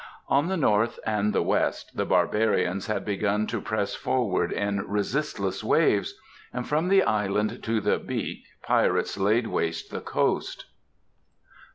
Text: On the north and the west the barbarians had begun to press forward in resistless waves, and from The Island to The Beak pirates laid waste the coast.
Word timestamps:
On 0.27 0.47
the 0.47 0.57
north 0.57 0.97
and 1.05 1.31
the 1.31 1.43
west 1.43 1.95
the 1.95 2.07
barbarians 2.07 2.87
had 2.87 3.05
begun 3.05 3.45
to 3.45 3.61
press 3.61 3.93
forward 3.93 4.51
in 4.51 4.79
resistless 4.89 5.63
waves, 5.63 6.15
and 6.51 6.67
from 6.67 6.87
The 6.87 7.03
Island 7.03 7.61
to 7.61 7.79
The 7.79 7.99
Beak 7.99 8.47
pirates 8.63 9.19
laid 9.19 9.45
waste 9.45 9.91
the 9.91 10.01
coast. 10.01 10.65